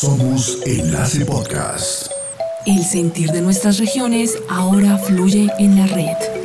[0.00, 2.12] Somos Enlace Podcast.
[2.66, 6.37] El sentir de nuestras regiones ahora fluye en la red.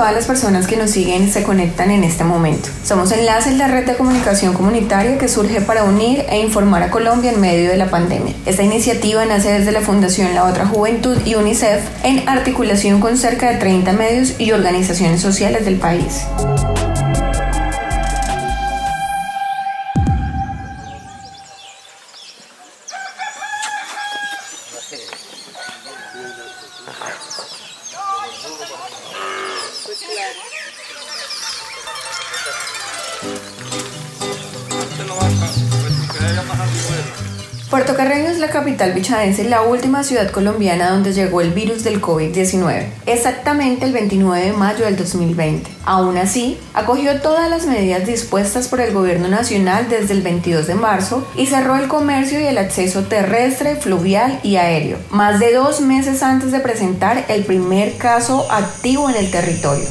[0.00, 2.70] Todas las personas que nos siguen se conectan en este momento.
[2.82, 7.30] Somos Enlaces, la red de comunicación comunitaria que surge para unir e informar a Colombia
[7.30, 8.32] en medio de la pandemia.
[8.46, 13.50] Esta iniciativa nace desde la Fundación La Otra Juventud y UNICEF en articulación con cerca
[13.50, 16.22] de 30 medios y organizaciones sociales del país.
[38.50, 44.46] Capital bichadense la última ciudad colombiana donde llegó el virus del COVID-19, exactamente el 29
[44.46, 45.70] de mayo del 2020.
[45.84, 50.74] Aún así, acogió todas las medidas dispuestas por el gobierno nacional desde el 22 de
[50.74, 55.80] marzo y cerró el comercio y el acceso terrestre, fluvial y aéreo, más de dos
[55.80, 59.86] meses antes de presentar el primer caso activo en el territorio.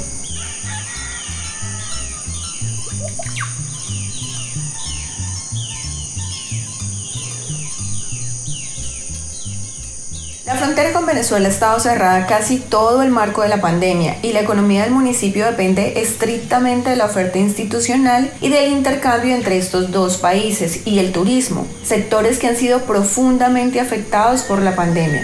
[11.29, 14.91] Venezuela ha estado cerrada casi todo el marco de la pandemia y la economía del
[14.91, 20.97] municipio depende estrictamente de la oferta institucional y del intercambio entre estos dos países y
[20.97, 25.21] el turismo, sectores que han sido profundamente afectados por la pandemia.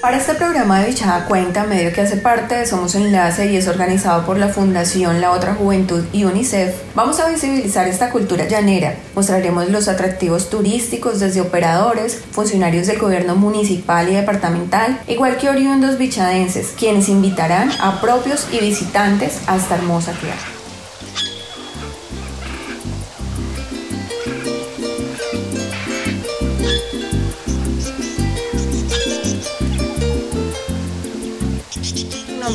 [0.00, 3.68] Para este programa de Bichada Cuenta, medio que hace parte de Somos Enlace y es
[3.68, 8.94] organizado por la Fundación La Otra Juventud y UNICEF, vamos a visibilizar esta cultura llanera.
[9.14, 15.98] Mostraremos los atractivos turísticos desde operadores, funcionarios del gobierno municipal y departamental, igual que oriundos
[15.98, 20.59] bichadenses, quienes invitarán a propios y visitantes a esta hermosa tierra.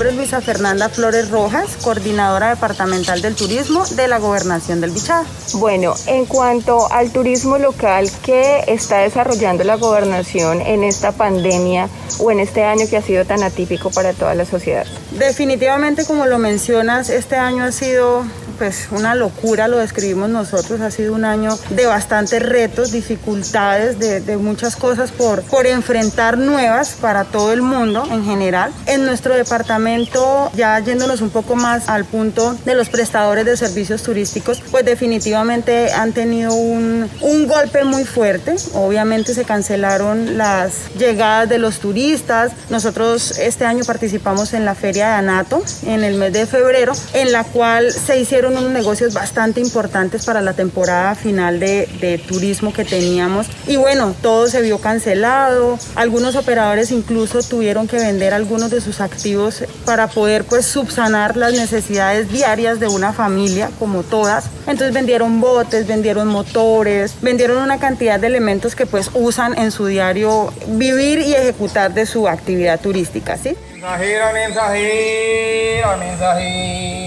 [0.06, 5.26] Nombre es Luisa Fernanda Flores Rojas, coordinadora departamental del turismo de la Gobernación del Bichada.
[5.54, 11.90] Bueno, en cuanto al turismo local que está desarrollando la gobernación en esta pandemia
[12.20, 14.86] o en este año que ha sido tan atípico para toda la sociedad.
[15.12, 18.26] Definitivamente, como lo mencionas, este año ha sido
[18.58, 24.22] pues una locura, lo describimos nosotros, ha sido un año de bastantes retos, dificultades, de,
[24.22, 28.72] de, muchas cosas por, por enfrentar nuevas para todo el mundo en general.
[28.86, 34.04] En nuestro departamento, ya yéndonos un poco más al punto de los prestadores de servicios
[34.04, 38.56] turísticos, pues definitivamente han tenido un, un golpe muy fuerte.
[38.74, 42.52] Obviamente se cancelaron las llegadas de los turistas.
[42.70, 47.32] Nosotros este año participamos en la feria de Anato en el mes de febrero, en
[47.32, 52.74] la cual se hicieron unos negocios bastante importantes para la temporada final de, de, turismo
[52.74, 53.48] que teníamos.
[53.68, 55.78] Y bueno, todo se vio cancelado.
[55.96, 61.54] Algunos operadores incluso tuvieron que vender algunos de sus activos para poder pues subsanar las
[61.54, 64.46] necesidades diarias de una familia, como todas.
[64.68, 69.86] Entonces vendieron botes, vendieron motores, vendieron una cantidad de elementos que pues usan en su
[69.88, 73.56] diario vivir y ejecutar de su actividad turística, ¿sí?
[73.74, 77.05] Mensajera, mensajera, mensajera,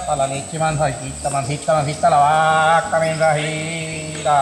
[0.00, 4.32] para la leche mansajita, mansita, mansita, la vaca mensajera.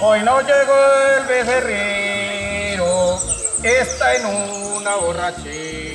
[0.00, 0.74] Hoy no llegó
[1.18, 3.18] el becerrero,
[3.62, 5.90] está en una borrachera.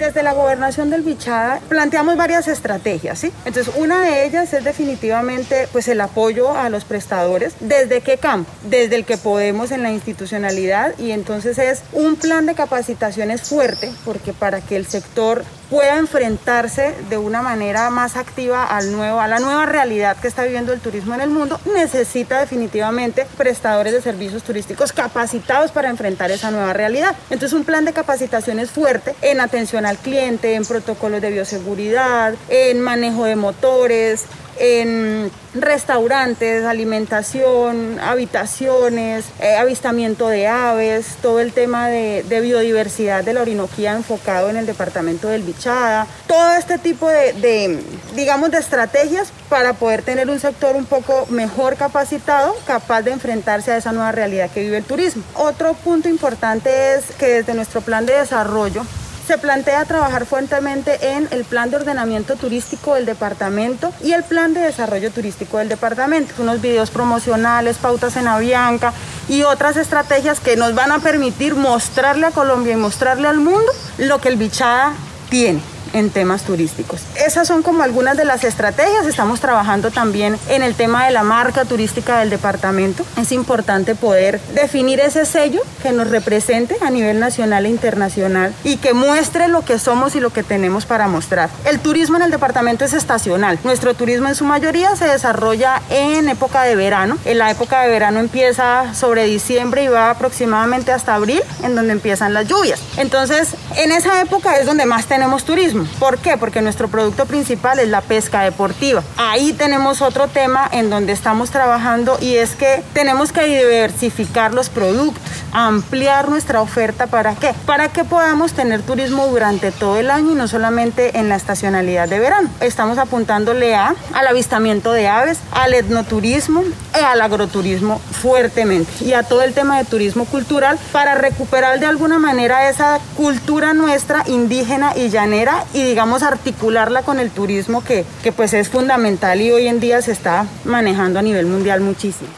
[0.00, 3.32] Desde la gobernación del Bichada planteamos varias estrategias, ¿sí?
[3.44, 7.52] Entonces, una de ellas es definitivamente pues el apoyo a los prestadores.
[7.60, 8.50] ¿Desde qué campo?
[8.62, 13.92] Desde el que podemos en la institucionalidad y entonces es un plan de capacitaciones fuerte
[14.06, 19.28] porque para que el sector pueda enfrentarse de una manera más activa al nuevo, a
[19.28, 24.02] la nueva realidad que está viviendo el turismo en el mundo, necesita definitivamente prestadores de
[24.02, 27.14] servicios turísticos capacitados para enfrentar esa nueva realidad.
[27.30, 32.80] Entonces un plan de capacitaciones fuerte en atención al cliente, en protocolos de bioseguridad, en
[32.80, 34.26] manejo de motores,
[34.60, 43.40] en restaurantes, alimentación, habitaciones, eh, avistamiento de aves, todo el tema de, biodiversidad de la
[43.40, 47.82] Orinoquía enfocado en el departamento del Bichada, todo este tipo de,
[48.14, 53.72] digamos, de estrategias para poder tener un sector un poco mejor capacitado, capaz de enfrentarse
[53.72, 55.22] a esa nueva realidad que vive el turismo.
[55.34, 58.84] Otro punto importante es que desde nuestro plan de desarrollo
[59.30, 64.54] se plantea trabajar fuertemente en el plan de ordenamiento turístico del departamento y el plan
[64.54, 66.34] de desarrollo turístico del departamento.
[66.38, 68.92] Unos videos promocionales, pautas en Avianca
[69.28, 73.70] y otras estrategias que nos van a permitir mostrarle a Colombia y mostrarle al mundo
[73.98, 74.94] lo que el Bichada
[75.28, 75.60] tiene
[75.92, 77.02] en temas turísticos.
[77.16, 79.06] Esas son como algunas de las estrategias.
[79.06, 83.04] Estamos trabajando también en el tema de la marca turística del departamento.
[83.16, 88.76] Es importante poder definir ese sello que nos represente a nivel nacional e internacional y
[88.76, 91.50] que muestre lo que somos y lo que tenemos para mostrar.
[91.64, 93.58] El turismo en el departamento es estacional.
[93.64, 97.16] Nuestro turismo en su mayoría se desarrolla en época de verano.
[97.24, 101.92] En la época de verano empieza sobre diciembre y va aproximadamente hasta abril, en donde
[101.92, 102.80] empiezan las lluvias.
[102.96, 105.79] Entonces, en esa época es donde más tenemos turismo.
[105.98, 106.36] ¿Por qué?
[106.36, 109.02] Porque nuestro producto principal es la pesca deportiva.
[109.16, 114.68] Ahí tenemos otro tema en donde estamos trabajando y es que tenemos que diversificar los
[114.68, 117.54] productos, ampliar nuestra oferta para qué?
[117.66, 122.08] Para que podamos tener turismo durante todo el año y no solamente en la estacionalidad
[122.08, 122.48] de verano.
[122.60, 126.62] Estamos apuntándole a al avistamiento de aves, al etnoturismo
[126.94, 131.86] y al agroturismo fuertemente y a todo el tema de turismo cultural para recuperar de
[131.86, 138.04] alguna manera esa cultura nuestra indígena y llanera y digamos articularla con el turismo que,
[138.22, 142.30] que pues es fundamental y hoy en día se está manejando a nivel mundial muchísimo.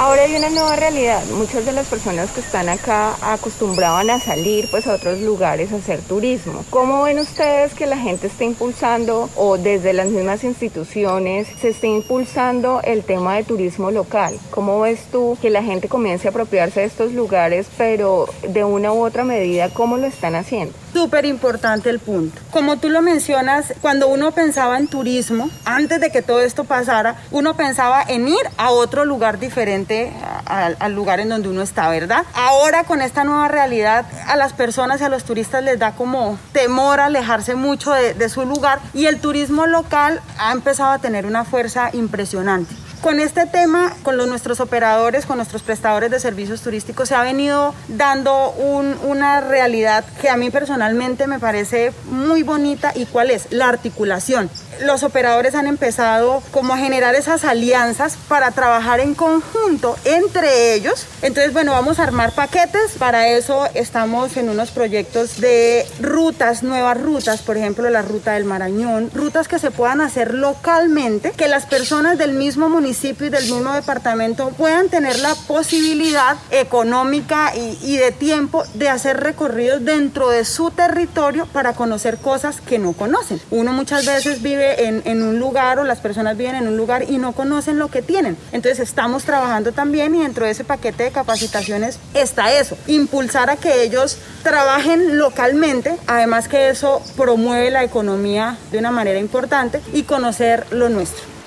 [0.00, 1.24] Ahora hay una nueva realidad.
[1.36, 5.76] Muchas de las personas que están acá acostumbraban a salir pues a otros lugares a
[5.76, 6.64] hacer turismo.
[6.70, 11.88] ¿Cómo ven ustedes que la gente está impulsando o desde las mismas instituciones se está
[11.88, 14.38] impulsando el tema de turismo local?
[14.52, 18.92] ¿Cómo ves tú que la gente comience a apropiarse de estos lugares, pero de una
[18.92, 20.74] u otra medida, cómo lo están haciendo?
[20.98, 22.40] Súper importante el punto.
[22.50, 27.14] Como tú lo mencionas, cuando uno pensaba en turismo, antes de que todo esto pasara,
[27.30, 30.12] uno pensaba en ir a otro lugar diferente
[30.44, 32.24] al, al, lugar en donde uno está, ¿verdad?
[32.34, 36.36] Ahora con esta nueva realidad a las personas y a los turistas les da como
[36.50, 41.26] temor alejarse mucho de, de su lugar y el turismo local ha empezado a tener
[41.26, 42.74] una fuerza impresionante.
[43.00, 47.22] Con este tema, con los, nuestros operadores, con nuestros prestadores de servicios turísticos, se ha
[47.22, 53.30] venido dando un, una realidad que a mí personalmente me parece muy bonita y cuál
[53.30, 54.50] es la articulación.
[54.82, 61.06] Los operadores han empezado como a generar esas alianzas para trabajar en conjunto entre ellos.
[61.22, 62.92] Entonces, bueno, vamos a armar paquetes.
[62.98, 68.44] Para eso estamos en unos proyectos de rutas, nuevas rutas, por ejemplo, la ruta del
[68.44, 73.44] Marañón, rutas que se puedan hacer localmente, que las personas del mismo municipio y del
[73.44, 80.30] mismo departamento puedan tener la posibilidad económica y, y, de tiempo de hacer recorridos dentro
[80.30, 83.40] de su territorio para conocer cosas que no conocen.
[83.50, 87.04] Uno muchas veces vive en, en un lugar o las personas viven en un lugar
[87.08, 88.36] y no conocen lo que tienen.
[88.52, 93.56] Entonces estamos trabajando también y dentro de ese paquete de capacitaciones está eso, impulsar a
[93.56, 100.02] que ellos trabajen localmente, además que eso promueve la economía de una manera importante y
[100.02, 101.37] conocer lo nuestro.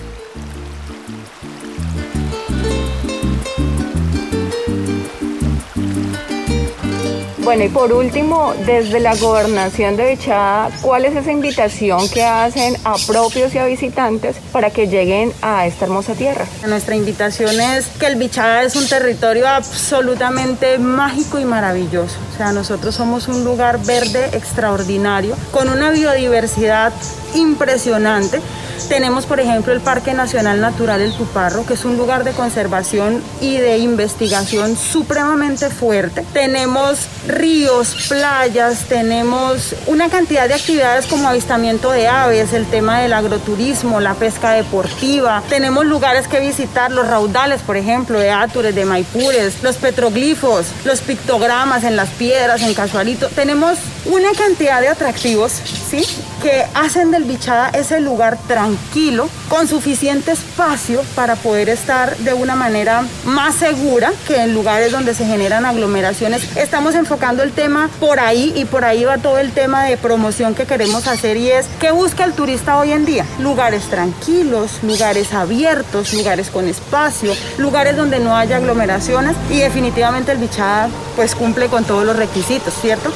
[7.51, 12.77] Bueno, y por último, desde la gobernación de Bichada, ¿cuál es esa invitación que hacen
[12.85, 16.45] a propios y a visitantes para que lleguen a esta hermosa tierra?
[16.65, 22.15] Nuestra invitación es que el Bichada es un territorio absolutamente mágico y maravilloso.
[22.33, 26.93] O sea, nosotros somos un lugar verde extraordinario, con una biodiversidad
[27.35, 28.41] impresionante.
[28.89, 33.23] Tenemos, por ejemplo, el Parque Nacional Natural El Tuparro, que es un lugar de conservación
[33.39, 36.25] y de investigación supremamente fuerte.
[36.33, 43.13] Tenemos ríos, playas, tenemos una cantidad de actividades como avistamiento de aves, el tema del
[43.13, 45.41] agroturismo, la pesca deportiva.
[45.47, 51.01] Tenemos lugares que visitar, los raudales, por ejemplo, de Atures, de Maipures, los petroglifos, los
[51.01, 53.29] pictogramas en las piedras, en Casuarito.
[53.29, 55.53] Tenemos una cantidad de atractivos,
[55.89, 56.03] ¿sí?
[56.41, 62.55] Que hacen del Bichada ese lugar tranquilo, con suficiente espacio para poder estar de una
[62.55, 66.57] manera más segura que en lugares donde se generan aglomeraciones.
[66.57, 70.55] Estamos enfocando el tema por ahí y por ahí va todo el tema de promoción
[70.55, 73.25] que queremos hacer y es ¿qué busca el turista hoy en día?
[73.39, 80.39] Lugares tranquilos, lugares abiertos, lugares con espacio, lugares donde no haya aglomeraciones y definitivamente el
[80.39, 83.11] Bichada pues cumple con todos los requisitos, ¿cierto?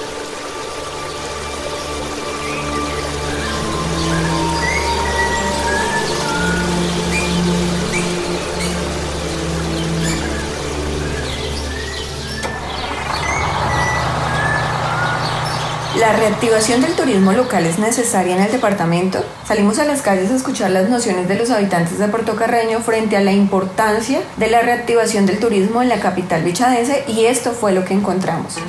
[16.05, 19.25] ¿La reactivación del turismo local es necesaria en el departamento?
[19.47, 23.17] Salimos a las calles a escuchar las nociones de los habitantes de Puerto Carreño frente
[23.17, 27.71] a la importancia de la reactivación del turismo en la capital bichadense y esto fue
[27.71, 28.59] lo que encontramos.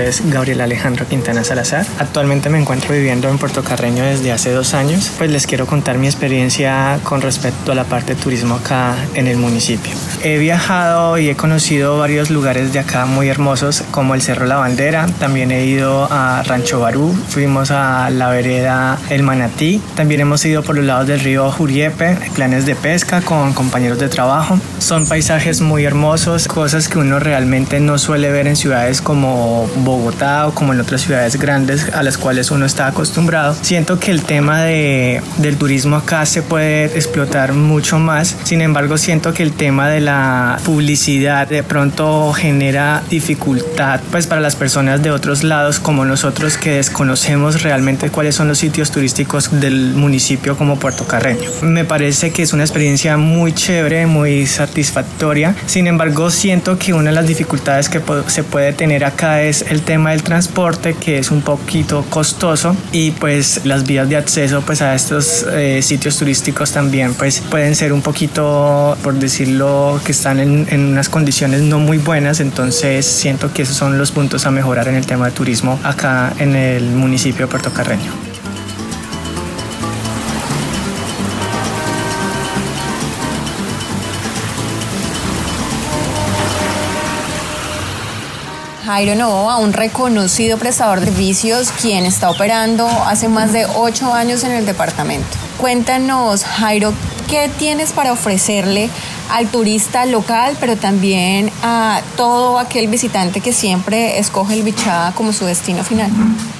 [0.00, 1.86] Es Gabriel Alejandro Quintana Salazar.
[1.98, 5.10] Actualmente me encuentro viviendo en Puerto Carreño desde hace dos años.
[5.18, 9.26] Pues les quiero contar mi experiencia con respecto a la parte de turismo acá en
[9.26, 9.92] el municipio.
[10.24, 14.54] He viajado y he conocido varios lugares de acá muy hermosos como el Cerro La
[14.54, 15.08] Bandera.
[15.18, 17.12] También he ido a Rancho Barú.
[17.28, 19.82] Fuimos a la vereda El Manatí.
[19.96, 22.16] También hemos ido por los lados del río Juriepe.
[22.36, 24.60] Planes de pesca con compañeros de trabajo.
[24.78, 30.46] Son paisajes muy hermosos, cosas que uno realmente no suele ver en ciudades como Bogotá
[30.46, 33.56] o como en otras ciudades grandes a las cuales uno está acostumbrado.
[33.60, 38.36] Siento que el tema de, del turismo acá se puede explotar mucho más.
[38.44, 40.11] Sin embargo, siento que el tema de la
[40.64, 46.72] publicidad de pronto genera dificultad pues para las personas de otros lados como nosotros que
[46.72, 51.50] desconocemos realmente cuáles son los sitios turísticos del municipio como Puerto Carreño.
[51.62, 55.54] Me parece que es una experiencia muy chévere, muy satisfactoria.
[55.66, 59.82] Sin embargo, siento que una de las dificultades que se puede tener acá es el
[59.82, 64.82] tema del transporte que es un poquito costoso y pues las vías de acceso pues
[64.82, 70.40] a estos eh, sitios turísticos también pues pueden ser un poquito por decirlo que están
[70.40, 74.50] en, en unas condiciones no muy buenas entonces siento que esos son los puntos a
[74.50, 78.12] mejorar en el tema de turismo acá en el municipio de Puerto Carreño.
[88.84, 94.44] Jairo Novoa, un reconocido prestador de servicios, quien está operando hace más de ocho años
[94.44, 95.28] en el departamento.
[95.56, 96.92] Cuéntanos, Jairo,
[97.26, 98.90] ¿qué tienes para ofrecerle
[99.32, 105.32] al turista local, pero también a todo aquel visitante que siempre escoge el Bichada como
[105.32, 106.10] su destino final?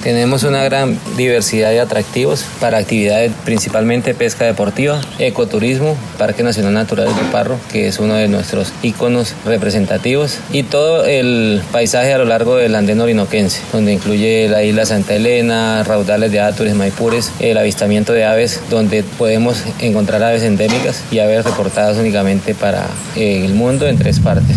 [0.01, 7.07] Tenemos una gran diversidad de atractivos para actividades principalmente pesca deportiva, ecoturismo, Parque Nacional Natural
[7.07, 12.25] de Parro, que es uno de nuestros iconos representativos, y todo el paisaje a lo
[12.25, 17.57] largo del andén orinoquense, donde incluye la isla Santa Elena, raudales de Átures, Maipures, el
[17.57, 23.55] avistamiento de aves, donde podemos encontrar aves endémicas y aves reportadas únicamente para eh, el
[23.55, 24.55] mundo en tres partes,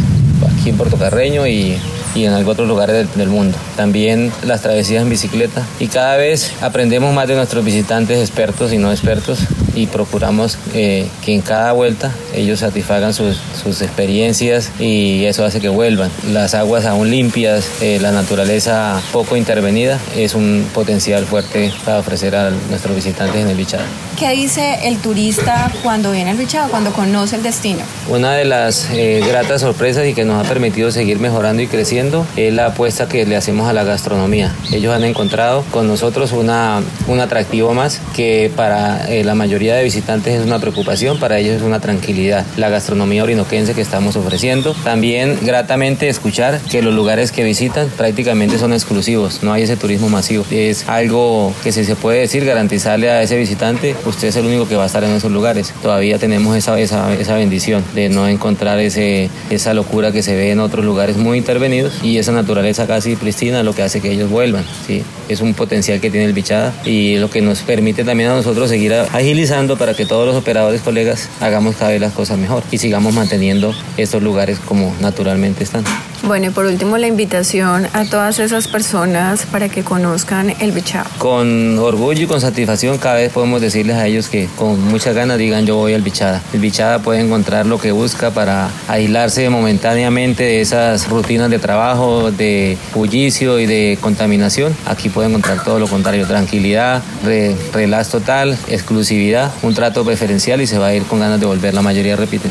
[0.48, 1.76] aquí en Puerto Carreño y
[2.14, 3.58] y en otros lugares del, del, mundo.
[3.76, 8.78] También las travesías en bicicleta y cada vez aprendemos más de nuestros visitantes expertos y
[8.78, 9.40] no expertos
[9.76, 15.61] y procuramos eh, que en cada vuelta ellos satisfagan sus, sus, experiencias y eso hace
[15.61, 16.11] que vuelvan.
[16.33, 22.35] Las aguas aún limpias, eh, la naturaleza poco intervenida es un potencial fuerte para ofrecer
[22.35, 23.85] a nuestros visitantes en el Bichada.
[24.18, 27.80] ¿Qué dice el turista cuando viene al Bichada, cuando conoce el destino?
[28.09, 32.26] Una de las eh, gratas sorpresas y que nos ha permitido seguir mejorando y creciendo
[32.37, 34.54] es la apuesta que le hacemos a la gastronomía.
[34.73, 39.85] Ellos han encontrado con nosotros una, un atractivo más que para eh, la mayoría de
[39.85, 42.46] visitantes es una preocupación, para ellos es una tranquilidad.
[42.56, 44.75] La gastronomía orinoquense que estamos ofreciendo.
[44.85, 50.08] También gratamente escuchar que los lugares que visitan prácticamente son exclusivos, no hay ese turismo
[50.08, 50.44] masivo.
[50.50, 54.68] Es algo que si se puede decir, garantizarle a ese visitante usted es el único
[54.68, 55.73] que va a estar en esos lugares.
[55.82, 60.50] Todavía tenemos esa, esa, esa bendición de no encontrar ese, esa locura que se ve
[60.50, 64.30] en otros lugares muy intervenidos y esa naturaleza casi pristina lo que hace que ellos
[64.30, 64.64] vuelvan.
[64.87, 65.02] ¿sí?
[65.28, 68.68] Es un potencial que tiene el Bichada y lo que nos permite también a nosotros
[68.68, 72.78] seguir agilizando para que todos los operadores colegas hagamos cada vez las cosas mejor y
[72.78, 75.85] sigamos manteniendo estos lugares como naturalmente están.
[76.26, 81.06] Bueno, y por último la invitación a todas esas personas para que conozcan el Bichada.
[81.18, 85.38] Con orgullo y con satisfacción cada vez podemos decirles a ellos que con muchas ganas
[85.38, 86.42] digan yo voy al Bichada.
[86.52, 92.33] El Bichada puede encontrar lo que busca para aislarse momentáneamente de esas rutinas de trabajo,
[92.33, 94.76] de bullicio y de contaminación.
[94.85, 100.66] Aquí puede encontrar todo lo contrario, tranquilidad, re, relax total, exclusividad, un trato preferencial y
[100.66, 101.73] se va a ir con ganas de volver.
[101.73, 102.50] La mayoría repiten.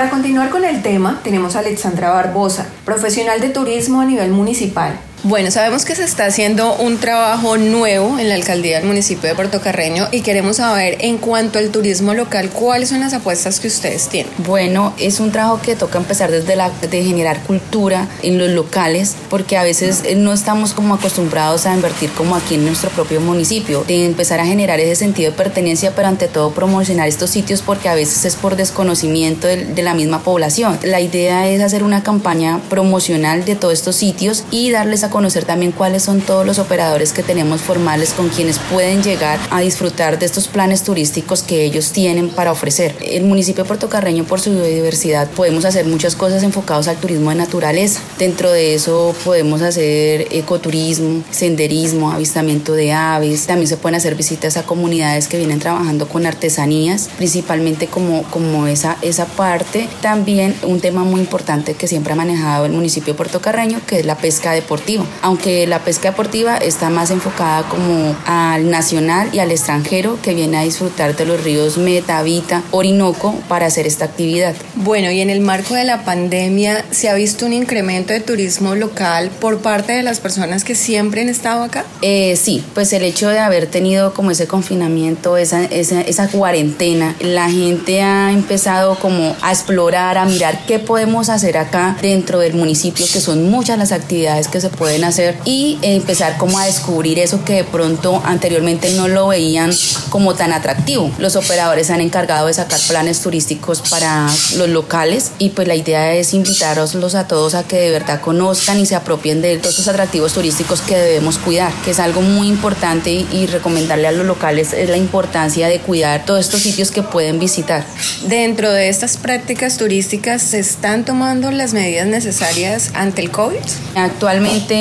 [0.00, 4.98] Para continuar con el tema, tenemos a Alexandra Barbosa, profesional de turismo a nivel municipal.
[5.22, 9.34] Bueno, sabemos que se está haciendo un trabajo nuevo en la alcaldía del municipio de
[9.34, 13.68] Puerto Carreño y queremos saber en cuanto al turismo local, ¿cuáles son las apuestas que
[13.68, 14.32] ustedes tienen?
[14.38, 19.14] Bueno, es un trabajo que toca empezar desde la de generar cultura en los locales,
[19.28, 23.20] porque a veces eh, no estamos como acostumbrados a invertir como aquí en nuestro propio
[23.20, 27.60] municipio, de empezar a generar ese sentido de pertenencia, pero ante todo promocionar estos sitios
[27.60, 30.78] porque a veces es por desconocimiento de, la misma población.
[30.82, 35.44] La idea es hacer una campaña promocional de todos estos sitios y darles a conocer
[35.44, 40.18] también cuáles son todos los operadores que tenemos formales con quienes pueden llegar a disfrutar
[40.18, 42.94] de estos planes turísticos que ellos tienen para ofrecer.
[43.04, 47.30] El municipio de Puerto Carreño, por su biodiversidad, podemos hacer muchas cosas enfocadas al turismo
[47.30, 48.00] de naturaleza.
[48.18, 53.46] Dentro de eso podemos hacer ecoturismo, senderismo, avistamiento de aves.
[53.46, 58.66] También se pueden hacer visitas a comunidades que vienen trabajando con artesanías, principalmente como, como
[58.66, 59.88] esa, esa parte.
[60.00, 64.00] También un tema muy importante que siempre ha manejado el municipio de Puerto Carreño, que
[64.00, 69.38] es la pesca deportiva aunque la pesca deportiva está más enfocada como al nacional y
[69.38, 74.04] al extranjero que viene a disfrutar de los ríos Meta, Vita, Orinoco para hacer esta
[74.04, 74.54] actividad.
[74.74, 78.74] Bueno, y en el marco de la pandemia, ¿se ha visto un incremento de turismo
[78.74, 81.84] local por parte de las personas que siempre han estado acá?
[82.02, 87.14] Eh, sí, pues el hecho de haber tenido como ese confinamiento, esa, esa, esa cuarentena,
[87.20, 92.54] la gente ha empezado como a explorar, a mirar qué podemos hacer acá dentro del
[92.54, 97.18] municipio, que son muchas las actividades que se pueden hacer y empezar como a descubrir
[97.18, 99.70] eso que de pronto anteriormente no lo veían
[100.10, 101.10] como tan atractivo.
[101.18, 106.14] Los operadores han encargado de sacar planes turísticos para los locales y pues la idea
[106.14, 109.88] es invitarlos a todos a que de verdad conozcan y se apropien de todos estos
[109.88, 114.72] atractivos turísticos que debemos cuidar, que es algo muy importante y recomendarle a los locales
[114.72, 117.84] es la importancia de cuidar todos estos sitios que pueden visitar.
[118.26, 123.58] Dentro de estas prácticas turísticas se están tomando las medidas necesarias ante el COVID.
[123.94, 124.79] Actualmente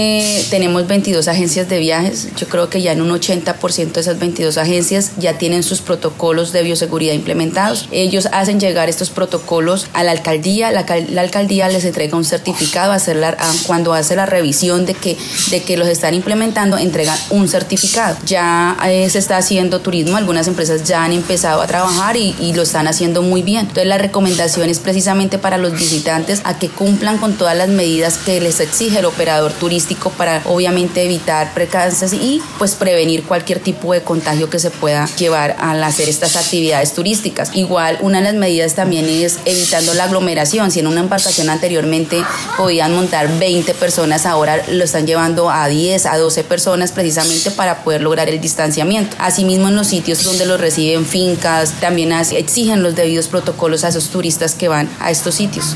[0.50, 2.30] tenemos 22 agencias de viajes.
[2.36, 6.52] Yo creo que ya en un 80% de esas 22 agencias ya tienen sus protocolos
[6.52, 7.88] de bioseguridad implementados.
[7.92, 10.72] Ellos hacen llegar estos protocolos a la alcaldía.
[10.72, 10.86] La,
[11.22, 12.92] alcaldía les entrega un certificado.
[12.92, 13.20] Hacer
[13.68, 15.18] cuando hace la revisión de que,
[15.52, 18.18] de que los están implementando, entregan un certificado.
[18.26, 20.18] Ya eh, se está haciendo turismo.
[20.18, 23.62] Algunas empresas ya han empezado a trabajar y, y lo están haciendo muy bien.
[23.62, 28.18] Entonces la recomendación es precisamente para los visitantes a que cumplan con todas las medidas
[28.18, 33.94] que les exige el operador turístico para obviamente evitar precances y pues prevenir cualquier tipo
[33.94, 37.52] de contagio que se pueda llevar al hacer estas actividades turísticas.
[37.54, 40.72] Igual una de las medidas también es evitando la aglomeración.
[40.72, 42.24] Si en una embarcación anteriormente
[42.58, 47.84] podían montar 20 personas, ahora lo están llevando a 10, a 12 personas precisamente para
[47.84, 49.16] poder lograr el distanciamiento.
[49.20, 54.10] Asimismo en los sitios donde los reciben fincas también exigen los debidos protocolos a esos
[54.10, 55.76] turistas que van a estos sitios.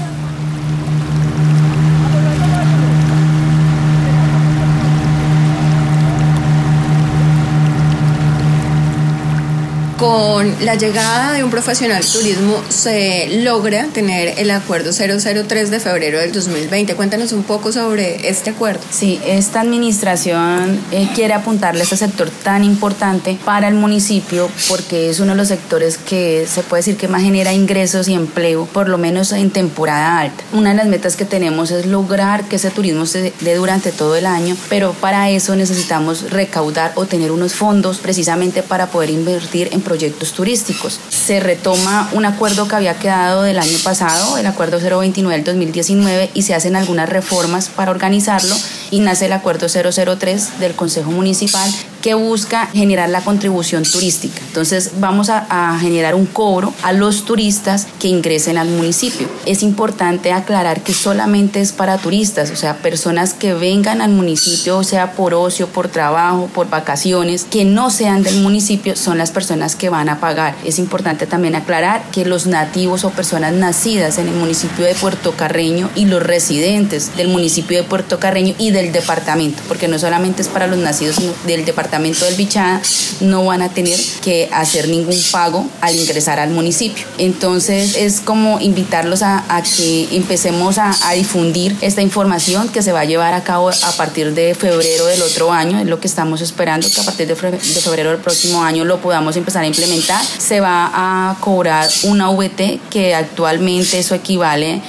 [9.97, 16.19] Con la llegada de un profesional turismo se logra tener el acuerdo 003 de febrero
[16.19, 16.95] del 2020.
[16.95, 18.81] Cuéntanos un poco sobre este acuerdo.
[18.89, 25.09] Sí, esta administración eh, quiere apuntarle a este sector tan importante para el municipio porque
[25.09, 28.65] es uno de los sectores que se puede decir que más genera ingresos y empleo,
[28.65, 30.43] por lo menos en temporada alta.
[30.53, 34.15] Una de las metas que tenemos es lograr que ese turismo se dé durante todo
[34.15, 39.69] el año, pero para eso necesitamos recaudar o tener unos fondos precisamente para poder invertir
[39.71, 39.92] en proyectos
[40.33, 40.99] turísticos.
[41.09, 46.31] Se retoma un acuerdo que había quedado del año pasado, el acuerdo 029 del 2019,
[46.33, 48.55] y se hacen algunas reformas para organizarlo
[48.91, 51.71] y nace el acuerdo 003 del Consejo Municipal
[52.03, 54.41] que busca generar la contribución turística.
[54.45, 59.27] Entonces vamos a, generar un cobro a los turistas que ingresen al municipio.
[59.45, 64.83] Es importante aclarar que solamente es para turistas, o sea, personas que vengan al municipio,
[64.83, 69.77] sea por ocio, por trabajo, por vacaciones, que no sean del municipio, son las personas
[69.77, 70.55] que van a pagar.
[70.65, 75.31] Es importante también aclarar que los nativos o personas nacidas en el municipio de Puerto
[75.37, 80.41] Carreño y los residentes del municipio de Puerto Carreño y del departamento, porque no solamente
[80.41, 82.81] es para los nacidos del departamento, del Bichada
[83.21, 87.05] no van a tener que hacer ningún pago al ingresar al municipio.
[87.19, 89.43] Entonces es como invitarlos a,
[89.77, 94.33] que empecemos a, difundir esta información que se va a llevar a cabo a partir
[94.33, 98.09] de febrero del otro año, es lo que estamos esperando, que a partir de febrero
[98.09, 100.23] del próximo año lo podamos empezar a implementar.
[100.25, 104.81] Se va a cobrar una VT que actualmente eso equivale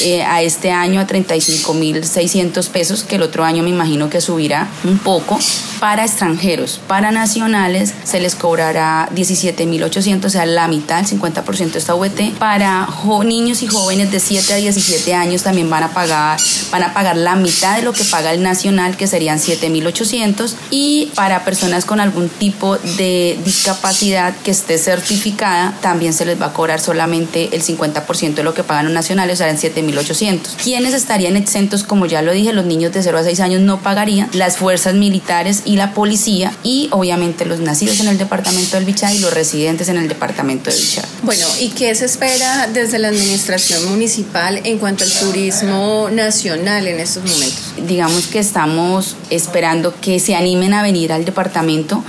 [0.00, 4.68] eh, a este año a 35.600 pesos, que el otro año me imagino que subirá
[4.84, 5.38] un poco.
[5.82, 11.94] Para extranjeros, para nacionales se les cobrará 17.800, o sea, la mitad, el 50% esta
[11.94, 12.38] VT.
[12.38, 12.86] Para
[13.24, 16.38] niños y jóvenes de 7 a 17 años también van a pagar,
[16.70, 20.54] van a pagar la mitad de lo que paga el nacional, que serían 7.800.
[20.70, 26.46] Y para personas con algún tipo de discapacidad que esté certificada, también se les va
[26.46, 30.62] a cobrar solamente el 50% de lo que pagan los nacionales, o sea, en 7.800.
[30.62, 31.82] ¿Quiénes estarían exentos?
[31.82, 34.94] Como ya lo dije, los niños de 0 a 6 años no pagarían, las fuerzas
[34.94, 39.32] militares y la policía, y obviamente los nacidos en el departamento del Bichá y los
[39.32, 41.02] residentes en el departamento de Bichá.
[41.22, 47.00] Bueno, ¿y qué se espera desde la administración municipal en cuanto al turismo nacional en
[47.00, 47.74] estos momentos?
[47.86, 52.02] Digamos que estamos esperando que se animen a venir al departamento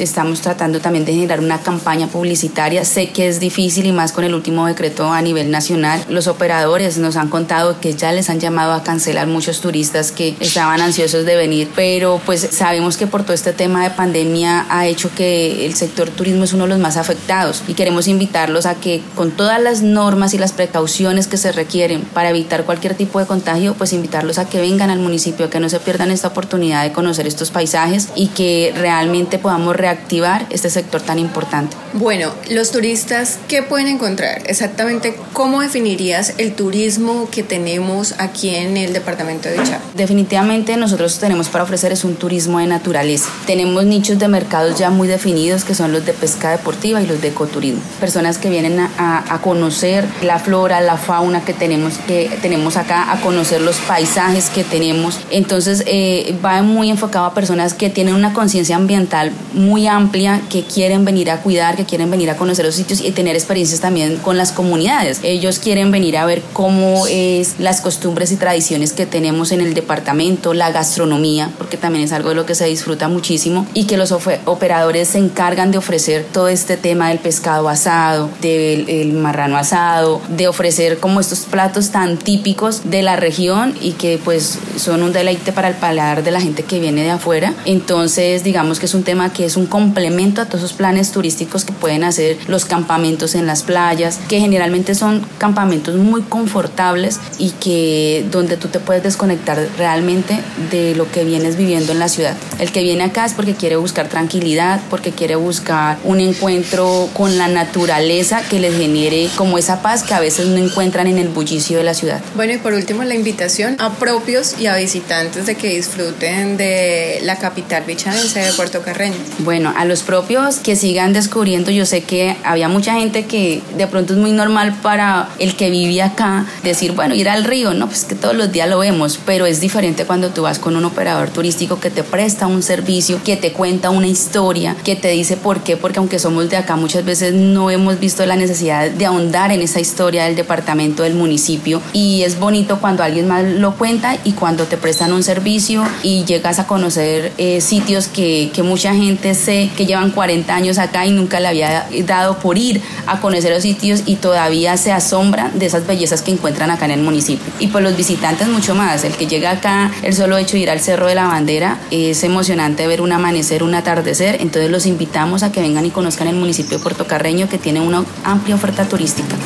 [0.00, 2.84] estamos tratando también de generar una campaña publicitaria.
[2.84, 6.04] Sé que es difícil y más con el último decreto a nivel nacional.
[6.08, 10.36] Los operadores nos han contado que ya les han llamado a cancelar muchos turistas que
[10.40, 14.86] estaban ansiosos de venir, pero pues sabemos que por todo este tema de pandemia ha
[14.86, 18.74] hecho que el sector turismo es uno de los más afectados y queremos invitarlos a
[18.74, 23.18] que con todas las normas y las precauciones que se requieren para evitar cualquier tipo
[23.18, 26.82] de contagio, pues invitarlos a que vengan al municipio, que no se pierdan esta oportunidad
[26.82, 31.76] de conocer estos paisajes y que realmente podamos reaccionar activar este sector tan importante.
[31.94, 34.42] Bueno, los turistas, ¿qué pueden encontrar?
[34.46, 39.80] Exactamente, ¿cómo definirías el turismo que tenemos aquí en el departamento de Bichá?
[39.94, 43.28] Definitivamente nosotros tenemos para ofrecer es un turismo de naturaleza.
[43.46, 47.20] Tenemos nichos de mercados ya muy definidos que son los de pesca deportiva y los
[47.20, 47.80] de ecoturismo.
[48.00, 53.12] Personas que vienen a, a conocer la flora, la fauna que tenemos, que tenemos acá,
[53.12, 55.20] a conocer los paisajes que tenemos.
[55.30, 60.62] Entonces eh, va muy enfocado a personas que tienen una conciencia ambiental muy amplia que
[60.62, 64.16] quieren venir a cuidar, que quieren venir a conocer los sitios y tener experiencias también
[64.16, 65.20] con las comunidades.
[65.22, 69.74] Ellos quieren venir a ver cómo es las costumbres y tradiciones que tenemos en el
[69.74, 73.96] departamento, la gastronomía, porque también es algo de lo que se disfruta muchísimo y que
[73.96, 80.20] los operadores se encargan de ofrecer todo este tema del pescado asado, del marrano asado,
[80.28, 85.12] de ofrecer como estos platos tan típicos de la región y que pues son un
[85.12, 87.54] deleite para el paladar de la gente que viene de afuera.
[87.64, 91.64] Entonces digamos que es un tema que es un complemento a todos esos planes turísticos
[91.64, 97.50] que pueden hacer los campamentos en las playas, que generalmente son campamentos muy confortables y
[97.50, 102.36] que donde tú te puedes desconectar realmente de lo que vienes viviendo en la ciudad.
[102.58, 107.38] El que viene acá es porque quiere buscar tranquilidad, porque quiere buscar un encuentro con
[107.38, 111.28] la naturaleza que les genere como esa paz que a veces no encuentran en el
[111.28, 112.20] bullicio de la ciudad.
[112.34, 117.20] Bueno, y por último la invitación a propios y a visitantes de que disfruten de
[117.22, 119.16] la capital bichadense de Puerto Carreño.
[119.38, 123.60] Bueno, bueno, a los propios que sigan descubriendo, yo sé que había mucha gente que
[123.76, 127.74] de pronto es muy normal para el que vive acá decir, bueno, ir al río,
[127.74, 130.76] no, pues que todos los días lo vemos, pero es diferente cuando tú vas con
[130.76, 135.08] un operador turístico que te presta un servicio, que te cuenta una historia, que te
[135.08, 138.88] dice por qué, porque aunque somos de acá muchas veces no hemos visto la necesidad
[138.88, 141.82] de ahondar en esa historia del departamento, del municipio.
[141.92, 146.24] Y es bonito cuando alguien más lo cuenta y cuando te prestan un servicio y
[146.24, 151.06] llegas a conocer eh, sitios que, que mucha gente se que llevan 40 años acá
[151.06, 155.58] y nunca le había dado por ir a conocer los sitios y todavía se asombran
[155.58, 157.52] de esas bellezas que encuentran acá en el municipio.
[157.58, 160.70] Y por los visitantes mucho más, el que llega acá, el solo hecho de ir
[160.70, 165.42] al Cerro de la Bandera, es emocionante ver un amanecer, un atardecer, entonces los invitamos
[165.42, 168.84] a que vengan y conozcan el municipio de Puerto Carreño que tiene una amplia oferta
[168.86, 169.36] turística.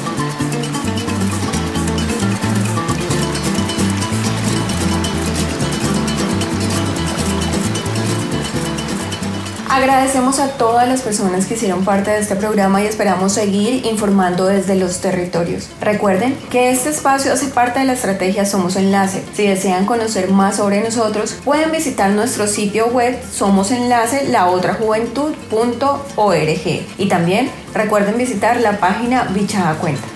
[9.85, 14.47] Agradecemos a todas las personas que hicieron parte de este programa y esperamos seguir informando
[14.47, 15.69] desde los territorios.
[15.79, 19.23] Recuerden que este espacio hace parte de la estrategia Somos Enlace.
[19.35, 26.87] Si desean conocer más sobre nosotros, pueden visitar nuestro sitio web Somos Enlace, laotrajuventud.org.
[26.97, 30.14] Y también recuerden visitar la página Bichaja Cuenta.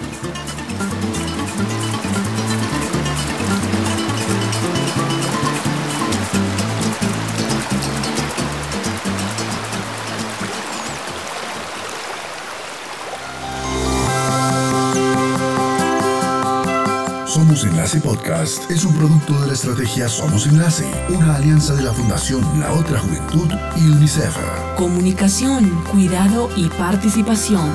[18.00, 22.72] Podcast es un producto de la estrategia Somos Enlace, una alianza de la Fundación La
[22.72, 24.37] Otra Juventud y UNICEF.
[24.76, 27.68] Comunicación, cuidado y participación.